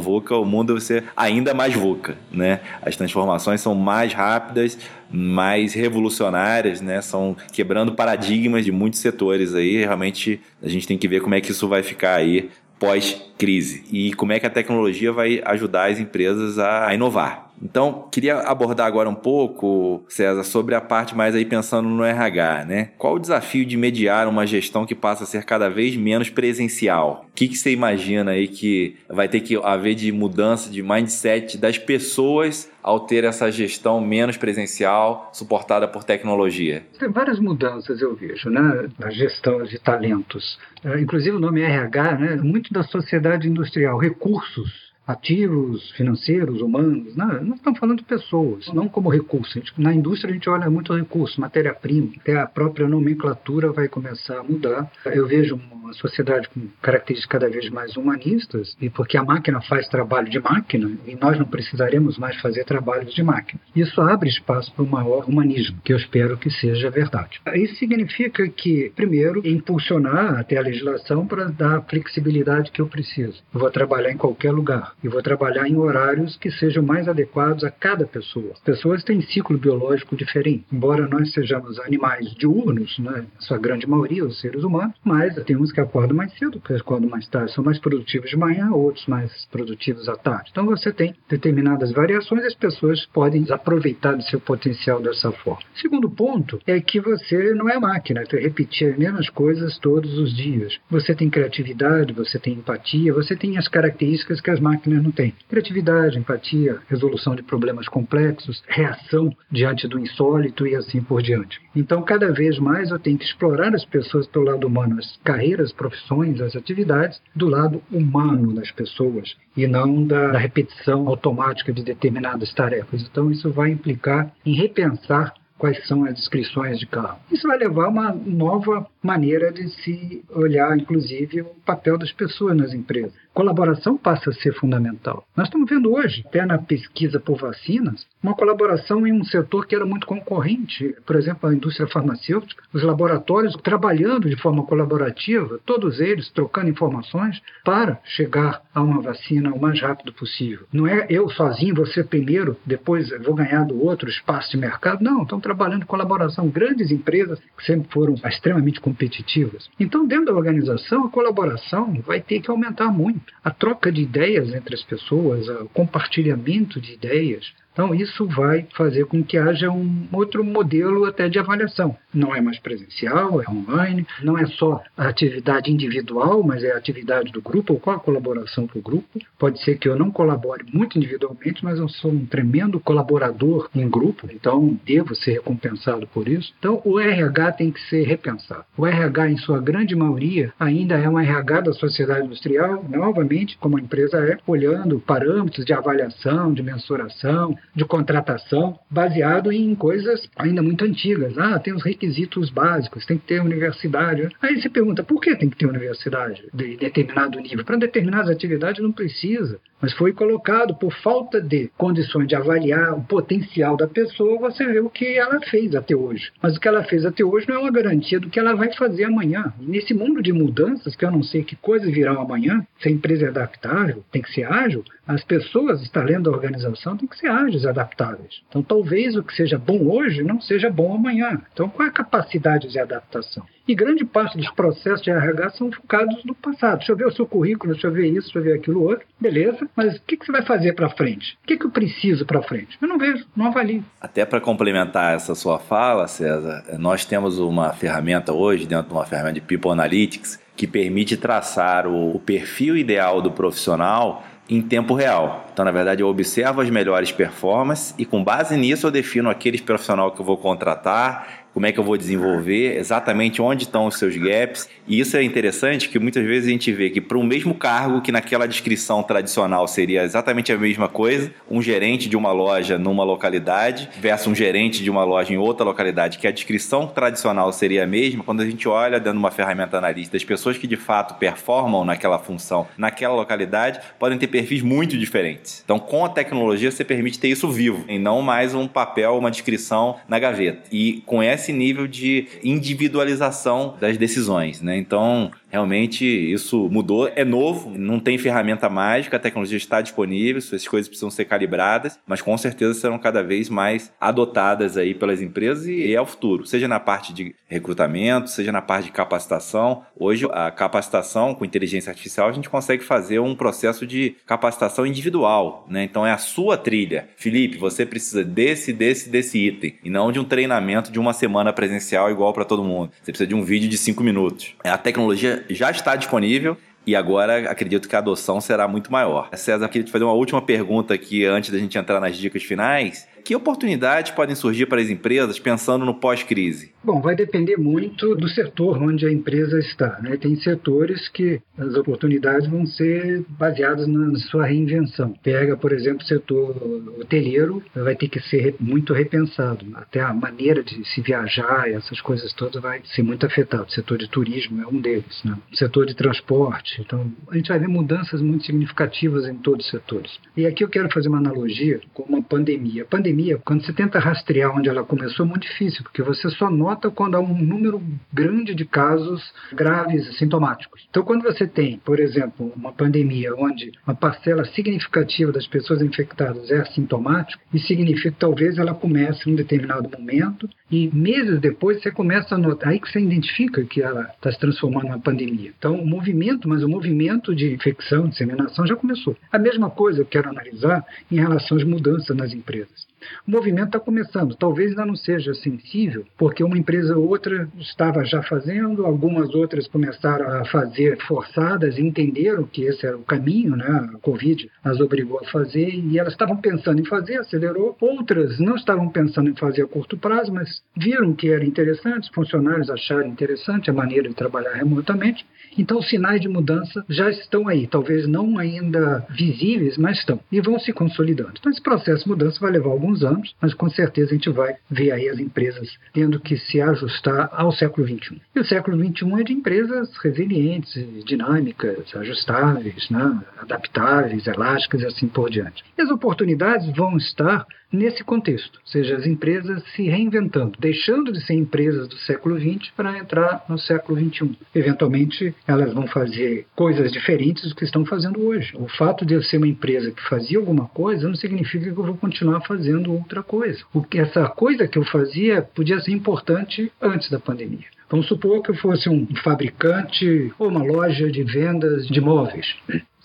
[0.00, 2.60] VUCA, o mundo vai ser ainda mais VUCA, né?
[2.82, 4.78] As transformações são mais rápidas,
[5.10, 7.00] mais revolucionárias, né?
[7.02, 9.78] São quebrando paradigmas de muitos setores aí.
[9.78, 14.12] Realmente a gente tem que ver como é que isso vai ficar aí pós-crise e
[14.14, 17.49] como é que a tecnologia vai ajudar as empresas a inovar.
[17.62, 22.64] Então, queria abordar agora um pouco, César, sobre a parte mais aí pensando no RH,
[22.64, 22.90] né?
[22.96, 27.26] Qual o desafio de mediar uma gestão que passa a ser cada vez menos presencial?
[27.28, 31.58] O que, que você imagina aí que vai ter que haver de mudança de mindset
[31.58, 36.82] das pessoas ao ter essa gestão menos presencial, suportada por tecnologia?
[36.98, 38.88] Tem várias mudanças, eu vejo, né?
[38.98, 40.58] Na gestão de talentos.
[40.82, 42.36] É, inclusive o nome RH, né?
[42.36, 47.16] Muito da sociedade industrial, recursos ativos financeiros, humanos.
[47.16, 49.60] Não, estamos falando de pessoas, não como recurso.
[49.76, 52.12] Na indústria a gente olha muito recurso, matéria-prima.
[52.20, 54.90] Até a própria nomenclatura vai começar a mudar.
[55.06, 59.88] Eu vejo uma sociedade com características cada vez mais humanistas, e porque a máquina faz
[59.88, 63.60] trabalho de máquina, e nós não precisaremos mais fazer trabalhos de máquina.
[63.74, 67.40] Isso abre espaço para um maior humanismo, que eu espero que seja verdade.
[67.54, 73.42] Isso significa que, primeiro, impulsionar até a legislação para dar a flexibilidade que eu preciso.
[73.52, 77.64] Eu vou trabalhar em qualquer lugar e vou trabalhar em horários que sejam mais adequados
[77.64, 78.52] a cada pessoa.
[78.52, 80.64] As pessoas têm ciclo biológico diferente.
[80.72, 85.72] Embora nós sejamos animais diurnos, né, sua grande maioria, os seres humanos, mas tem uns
[85.72, 89.46] que acordam mais cedo, que acordam mais tarde, são mais produtivos de manhã, outros mais
[89.50, 90.50] produtivos à tarde.
[90.50, 95.62] Então você tem determinadas variações as pessoas podem aproveitar do seu potencial dessa forma.
[95.74, 100.34] Segundo ponto é que você não é máquina, você repetir as mesmas coisas todos os
[100.34, 100.78] dias.
[100.90, 105.34] Você tem criatividade, você tem empatia, você tem as características que as máquinas não têm.
[105.48, 111.60] Criatividade, empatia, resolução de problemas complexos, reação diante do insólito e assim por diante.
[111.74, 115.72] Então, cada vez mais eu tenho que explorar as pessoas pelo lado humano, as carreiras,
[115.72, 122.52] profissões, as atividades, do lado humano das pessoas e não da repetição automática de determinadas
[122.54, 123.02] tarefas.
[123.02, 127.18] Então, isso vai implicar em repensar quais são as descrições de carro.
[127.30, 132.56] Isso vai levar a uma nova maneira de se olhar, inclusive, o papel das pessoas
[132.56, 135.24] nas empresas colaboração passa a ser fundamental.
[135.36, 139.74] Nós estamos vendo hoje, até na pesquisa por vacinas, uma colaboração em um setor que
[139.74, 146.00] era muito concorrente, por exemplo, a indústria farmacêutica, os laboratórios trabalhando de forma colaborativa, todos
[146.00, 150.66] eles trocando informações para chegar a uma vacina o mais rápido possível.
[150.72, 155.02] Não é eu sozinho, você primeiro, depois vou ganhar do outro espaço de mercado.
[155.02, 156.48] Não, estão trabalhando em colaboração.
[156.48, 159.68] Grandes empresas que sempre foram extremamente competitivas.
[159.78, 164.52] Então, dentro da organização, a colaboração vai ter que aumentar muito a troca de ideias
[164.52, 170.06] entre as pessoas, o compartilhamento de ideias, então, isso vai fazer com que haja um
[170.12, 171.96] outro modelo até de avaliação.
[172.12, 176.76] Não é mais presencial, é online, não é só a atividade individual, mas é a
[176.76, 179.20] atividade do grupo, ou qual a colaboração para o grupo.
[179.38, 183.88] Pode ser que eu não colabore muito individualmente, mas eu sou um tremendo colaborador em
[183.88, 186.52] grupo, então devo ser recompensado por isso.
[186.58, 188.64] Então, o RH tem que ser repensado.
[188.76, 193.78] O RH, em sua grande maioria, ainda é um RH da sociedade industrial, novamente, como
[193.78, 200.62] a empresa é, olhando parâmetros de avaliação, de mensuração, de contratação baseado em coisas ainda
[200.62, 201.36] muito antigas.
[201.38, 204.28] Ah, tem os requisitos básicos, tem que ter universidade.
[204.42, 207.64] Aí você pergunta, por que tem que ter universidade de determinado nível?
[207.64, 213.02] Para determinadas atividades não precisa, mas foi colocado por falta de condições de avaliar o
[213.02, 216.30] potencial da pessoa, você vê o que ela fez até hoje.
[216.42, 218.72] Mas o que ela fez até hoje não é uma garantia do que ela vai
[218.74, 219.52] fazer amanhã.
[219.58, 223.26] Nesse mundo de mudanças, que eu não sei que coisas virão amanhã, se a empresa
[223.26, 227.28] é adaptável, tem que ser ágil, as pessoas, está lendo a organização, têm que ser
[227.28, 228.42] ágeis, adaptáveis.
[228.48, 231.40] Então, talvez o que seja bom hoje não seja bom amanhã.
[231.52, 233.44] Então, qual é a capacidade de adaptação?
[233.66, 236.78] E grande parte dos processos de RH são focados no passado.
[236.78, 239.06] Deixa eu ver o seu currículo, deixa eu ver isso, deixa eu ver aquilo outro.
[239.20, 241.38] Beleza, mas o que, você vai fazer para frente?
[241.42, 242.78] O que, eu preciso para frente?
[242.80, 243.84] Eu não vejo, não avalio.
[244.00, 249.06] Até para complementar essa sua fala, César, nós temos uma ferramenta hoje, dentro de uma
[249.06, 255.46] ferramenta de People Analytics, que permite traçar o perfil ideal do profissional em tempo real.
[255.52, 259.60] Então, na verdade, eu observo as melhores performances e, com base nisso, eu defino aqueles
[259.60, 263.98] profissional que eu vou contratar como é que eu vou desenvolver, exatamente onde estão os
[263.98, 264.68] seus gaps.
[264.86, 268.00] E isso é interessante que muitas vezes a gente vê que para o mesmo cargo
[268.00, 273.04] que naquela descrição tradicional seria exatamente a mesma coisa, um gerente de uma loja numa
[273.04, 277.84] localidade versus um gerente de uma loja em outra localidade, que a descrição tradicional seria
[277.84, 281.18] a mesma, quando a gente olha de uma ferramenta analítica, as pessoas que de fato
[281.18, 285.62] performam naquela função, naquela localidade, podem ter perfis muito diferentes.
[285.64, 289.30] Então, com a tecnologia, você permite ter isso vivo, e não mais um papel, uma
[289.30, 290.62] descrição na gaveta.
[290.70, 294.76] E com essa esse nível de individualização das decisões, né?
[294.76, 300.66] Então, Realmente isso mudou, é novo, não tem ferramenta mágica, a tecnologia está disponível, essas
[300.66, 305.66] coisas precisam ser calibradas, mas com certeza serão cada vez mais adotadas aí pelas empresas
[305.66, 309.82] e é o futuro, seja na parte de recrutamento, seja na parte de capacitação.
[309.98, 315.66] Hoje a capacitação com inteligência artificial a gente consegue fazer um processo de capacitação individual,
[315.68, 315.82] né?
[315.82, 317.08] Então é a sua trilha.
[317.16, 321.52] Felipe, você precisa desse, desse, desse item e não de um treinamento de uma semana
[321.52, 322.92] presencial igual para todo mundo.
[323.02, 324.54] Você precisa de um vídeo de cinco minutos.
[324.62, 329.28] A tecnologia já está disponível e agora acredito que a adoção será muito maior.
[329.34, 333.06] César, queria te fazer uma última pergunta aqui antes da gente entrar nas dicas finais.
[333.24, 336.72] Que oportunidades podem surgir para as empresas pensando no pós-crise?
[336.82, 340.00] Bom, vai depender muito do setor onde a empresa está.
[340.00, 340.16] Né?
[340.16, 345.14] Tem setores que as oportunidades vão ser baseadas na sua reinvenção.
[345.22, 346.56] Pega, por exemplo, o setor
[346.98, 349.66] hoteleiro, vai ter que ser muito repensado.
[349.74, 353.64] Até a maneira de se viajar, essas coisas todas, vai ser muito afetado.
[353.64, 355.22] O setor de turismo é um deles.
[355.22, 355.36] Né?
[355.52, 356.80] O setor de transporte.
[356.80, 360.18] Então, a gente vai ver mudanças muito significativas em todos os setores.
[360.34, 362.84] E aqui eu quero fazer uma analogia com uma pandemia.
[362.84, 363.09] A pandemia,
[363.44, 367.16] quando você tenta rastrear onde ela começou, é muito difícil, porque você só nota quando
[367.16, 370.86] há um número grande de casos graves sintomáticos.
[370.90, 376.50] Então, quando você tem, por exemplo, uma pandemia onde uma parcela significativa das pessoas infectadas
[376.50, 381.82] é assintomática, isso significa que talvez ela comece em um determinado momento e meses depois
[381.82, 385.52] você começa a notar, aí que você identifica que ela está se transformando numa pandemia.
[385.58, 389.16] Então, o movimento, mas o movimento de infecção, disseminação já começou.
[389.32, 392.88] A mesma coisa eu quero analisar em relação às mudanças nas empresas.
[393.26, 398.04] O movimento está começando, talvez ainda não seja sensível, porque uma empresa ou outra estava
[398.04, 403.56] já fazendo, algumas outras começaram a fazer forçadas e entenderam que esse era o caminho,
[403.56, 403.90] né?
[403.94, 407.76] a Covid as obrigou a fazer e elas estavam pensando em fazer, acelerou.
[407.80, 412.14] Outras não estavam pensando em fazer a curto prazo, mas viram que era interessante, os
[412.14, 415.24] funcionários acharam interessante a maneira de trabalhar remotamente
[415.58, 420.40] então, os sinais de mudança já estão aí, talvez não ainda visíveis, mas estão, e
[420.40, 421.34] vão se consolidando.
[421.38, 424.56] Então, esse processo de mudança vai levar alguns anos, mas com certeza a gente vai
[424.70, 428.20] ver aí as empresas tendo que se ajustar ao século XXI.
[428.34, 433.20] E o século XXI é de empresas resilientes, dinâmicas, ajustáveis, né?
[433.38, 435.64] adaptáveis, elásticas e assim por diante.
[435.78, 441.24] E as oportunidades vão estar nesse contexto, ou seja, as empresas se reinventando, deixando de
[441.24, 444.36] ser empresas do século XX para entrar no século XXI.
[444.54, 448.52] Eventualmente, elas vão fazer coisas diferentes do que estão fazendo hoje.
[448.56, 451.84] O fato de eu ser uma empresa que fazia alguma coisa não significa que eu
[451.84, 453.62] vou continuar fazendo outra coisa.
[453.72, 457.66] O que essa coisa que eu fazia podia ser importante antes da pandemia.
[457.90, 462.46] Vamos supor que eu fosse um fabricante ou uma loja de vendas de móveis.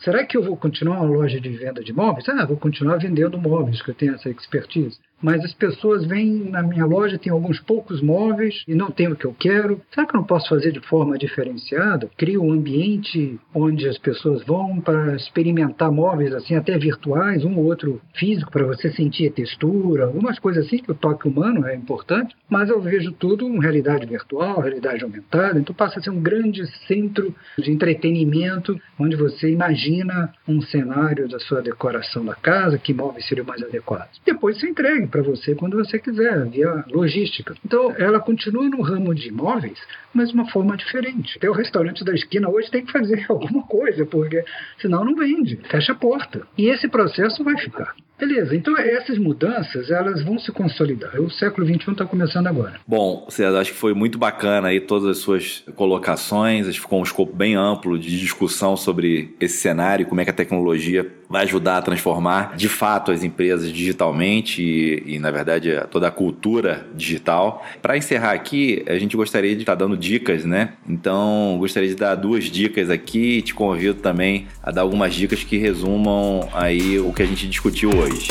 [0.05, 2.29] Será que eu vou continuar uma loja de venda de móveis?
[2.29, 4.99] Ah, vou continuar vendendo móveis, que eu tenho essa expertise.
[5.21, 9.15] Mas as pessoas vêm na minha loja, tem alguns poucos móveis e não tem o
[9.15, 9.81] que eu quero.
[9.91, 12.09] Será que eu não posso fazer de forma diferenciada?
[12.17, 17.65] Crio um ambiente onde as pessoas vão para experimentar móveis assim até virtuais, um ou
[17.65, 21.75] outro físico para você sentir a textura, algumas coisas assim que o toque humano é
[21.75, 26.21] importante, mas eu vejo tudo em realidade virtual, realidade aumentada, então passa a ser um
[26.21, 32.93] grande centro de entretenimento onde você imagina um cenário da sua decoração da casa, que
[32.93, 34.21] móveis seriam mais adequados.
[34.25, 37.55] Depois você entrega para você quando você quiser, via logística.
[37.65, 39.79] Então, ela continua no ramo de imóveis,
[40.13, 41.37] mas de uma forma diferente.
[41.37, 44.43] Até o restaurante da esquina hoje tem que fazer alguma coisa, porque
[44.79, 46.41] senão não vende, fecha a porta.
[46.57, 47.95] E esse processo vai ficar.
[48.17, 51.19] Beleza, então essas mudanças elas vão se consolidar.
[51.19, 52.79] O século XXI está começando agora.
[52.87, 57.01] Bom, César, acho que foi muito bacana aí todas as suas colocações, acho que ficou
[57.01, 61.43] um escopo bem amplo de discussão sobre esse cenário, como é que a tecnologia vai
[61.43, 66.85] ajudar a transformar de fato as empresas digitalmente e, e na verdade, toda a cultura
[66.95, 67.65] digital.
[67.81, 70.73] Para encerrar aqui, a gente gostaria de estar dando dicas, né?
[70.87, 75.43] Então, gostaria de dar duas dicas aqui e te convido também a dar algumas dicas
[75.43, 78.27] que resumam aí o que a gente discutiu hoje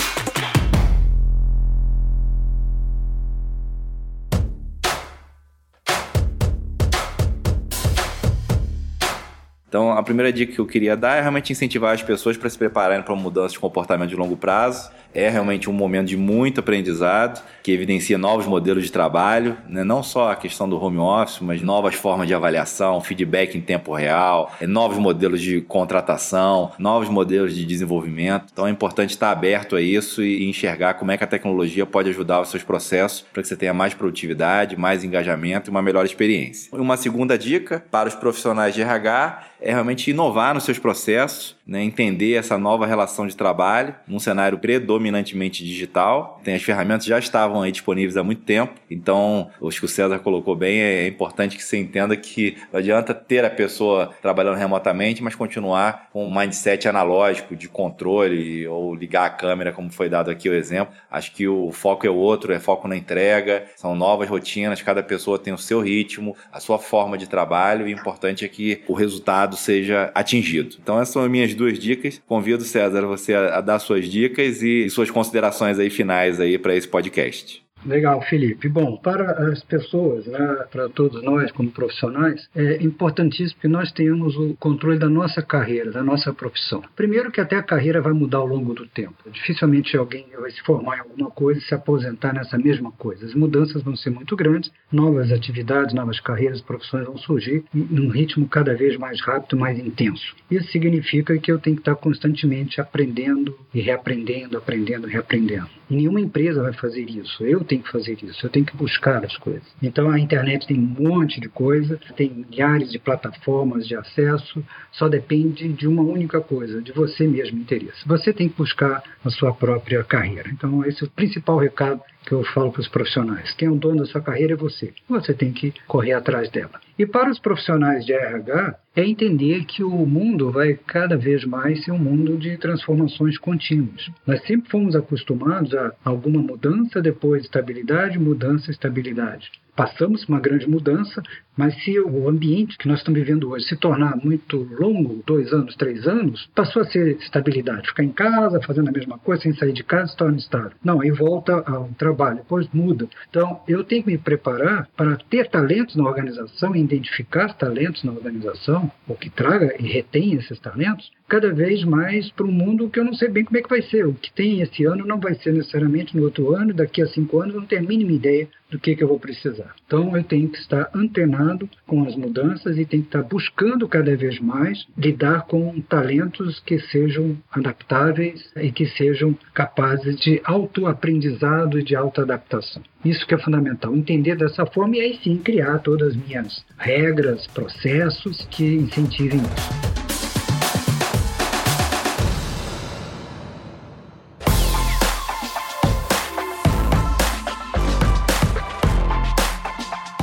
[9.74, 12.56] Então, a primeira dica que eu queria dar é realmente incentivar as pessoas para se
[12.56, 16.60] prepararem para uma mudança de comportamento de longo prazo é realmente um momento de muito
[16.60, 19.84] aprendizado, que evidencia novos modelos de trabalho, né?
[19.84, 23.94] não só a questão do home office, mas novas formas de avaliação, feedback em tempo
[23.94, 28.46] real, é, novos modelos de contratação, novos modelos de desenvolvimento.
[28.52, 32.10] Então é importante estar aberto a isso e enxergar como é que a tecnologia pode
[32.10, 36.04] ajudar os seus processos para que você tenha mais produtividade, mais engajamento e uma melhor
[36.04, 36.68] experiência.
[36.72, 41.82] Uma segunda dica para os profissionais de RH é realmente inovar nos seus processos, né?
[41.82, 46.40] entender essa nova relação de trabalho num cenário predominantemente digital.
[46.44, 50.18] Tem as ferramentas já estavam aí disponíveis há muito tempo, então acho que o César
[50.18, 55.22] colocou bem, é importante que você entenda que não adianta ter a pessoa trabalhando remotamente,
[55.22, 60.30] mas continuar com um mindset analógico de controle ou ligar a câmera, como foi dado
[60.30, 60.94] aqui o exemplo.
[61.10, 65.38] Acho que o foco é outro, é foco na entrega, são novas rotinas, cada pessoa
[65.38, 68.92] tem o seu ritmo, a sua forma de trabalho, e o importante é que o
[68.92, 70.76] resultado resultado seja atingido.
[70.82, 72.20] Então essas são as minhas duas dicas.
[72.26, 76.58] Convido César você a, a dar suas dicas e, e suas considerações aí finais aí
[76.58, 77.63] para esse podcast.
[77.84, 78.68] Legal, Felipe.
[78.68, 84.36] Bom, para as pessoas, né, para todos nós como profissionais, é importantíssimo que nós tenhamos
[84.36, 86.82] o controle da nossa carreira, da nossa profissão.
[86.96, 89.14] Primeiro que até a carreira vai mudar ao longo do tempo.
[89.30, 93.26] Dificilmente alguém vai se formar em alguma coisa e se aposentar nessa mesma coisa.
[93.26, 98.48] As mudanças vão ser muito grandes, novas atividades, novas carreiras, profissões vão surgir num ritmo
[98.48, 100.34] cada vez mais rápido, mais intenso.
[100.50, 105.68] Isso significa que eu tenho que estar constantemente aprendendo e reaprendendo, aprendendo e reaprendendo.
[105.94, 107.44] Nenhuma empresa vai fazer isso.
[107.44, 109.62] Eu tenho que fazer isso, eu tenho que buscar as coisas.
[109.82, 115.08] Então a internet tem um monte de coisa, tem milhares de plataformas de acesso, só
[115.08, 118.06] depende de uma única coisa, de você mesmo interesse.
[118.06, 120.50] Você tem que buscar a sua própria carreira.
[120.50, 123.52] Então esse é o principal recado que eu falo para os profissionais.
[123.54, 124.92] Quem é o dono da sua carreira é você.
[125.08, 126.80] Você tem que correr atrás dela.
[126.98, 131.84] E para os profissionais de RH, é entender que o mundo vai cada vez mais
[131.84, 134.10] ser um mundo de transformações contínuas.
[134.26, 141.22] Nós sempre fomos acostumados a alguma mudança, depois estabilidade, mudança, estabilidade passamos uma grande mudança,
[141.56, 145.76] mas se o ambiente que nós estamos vivendo hoje se tornar muito longo, dois anos,
[145.76, 147.88] três anos, passou a ser estabilidade.
[147.88, 150.72] Ficar em casa, fazendo a mesma coisa, sem sair de casa, se torna estável.
[150.82, 153.06] Não, aí volta ao trabalho, depois muda.
[153.30, 158.90] Então, eu tenho que me preparar para ter talentos na organização, identificar talentos na organização,
[159.06, 163.04] ou que traga e retenha esses talentos, cada vez mais para um mundo que eu
[163.04, 164.06] não sei bem como é que vai ser.
[164.06, 167.40] O que tem esse ano não vai ser necessariamente no outro ano, daqui a cinco
[167.40, 169.74] anos eu não tenho a mínima ideia do que, que eu vou precisar.
[169.86, 174.16] Então eu tenho que estar antenado com as mudanças e tenho que estar buscando cada
[174.16, 181.84] vez mais lidar com talentos que sejam adaptáveis e que sejam capazes de autoaprendizado e
[181.84, 182.82] de autoadaptação.
[183.04, 187.46] Isso que é fundamental, entender dessa forma e aí sim criar todas as minhas regras,
[187.48, 189.93] processos que incentivem isso.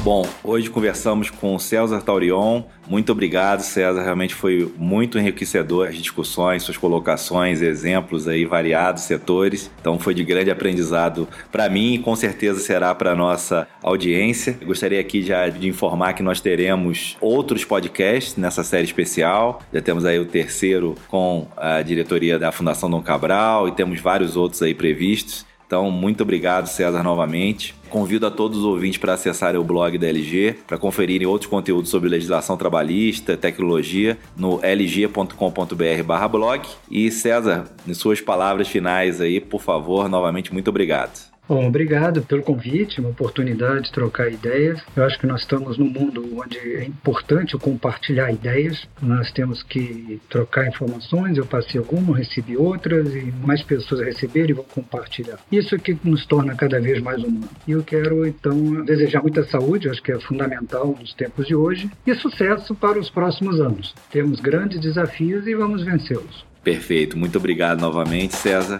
[0.03, 2.63] Bom, hoje conversamos com César Taurion.
[2.87, 4.01] Muito obrigado, César.
[4.01, 9.69] Realmente foi muito enriquecedor as discussões, suas colocações, exemplos aí variados setores.
[9.79, 14.57] Então foi de grande aprendizado para mim e com certeza será para nossa audiência.
[14.59, 19.61] Eu gostaria aqui já de informar que nós teremos outros podcasts nessa série especial.
[19.71, 24.35] Já temos aí o terceiro com a diretoria da Fundação Dom Cabral e temos vários
[24.35, 25.45] outros aí previstos.
[25.71, 27.73] Então, muito obrigado, César, novamente.
[27.89, 31.89] Convido a todos os ouvintes para acessarem o blog da LG, para conferirem outros conteúdos
[31.89, 36.67] sobre legislação trabalhista, tecnologia, no lg.com.br/blog.
[36.89, 41.30] E César, em suas palavras finais aí, por favor, novamente, muito obrigado.
[41.51, 44.81] Bom, obrigado pelo convite, uma oportunidade de trocar ideias.
[44.95, 48.87] Eu acho que nós estamos num mundo onde é importante compartilhar ideias.
[49.01, 51.37] Nós temos que trocar informações.
[51.37, 55.39] Eu passei algumas, recebi outras e mais pessoas receberam e vão compartilhar.
[55.51, 57.49] Isso é que nos torna cada vez mais humanos.
[57.67, 61.91] E eu quero então desejar muita saúde, acho que é fundamental nos tempos de hoje,
[62.07, 63.93] e sucesso para os próximos anos.
[64.09, 66.45] Temos grandes desafios e vamos vencê-los.
[66.63, 67.17] Perfeito.
[67.17, 68.79] Muito obrigado novamente, César.